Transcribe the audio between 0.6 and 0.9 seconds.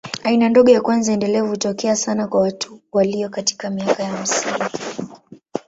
ya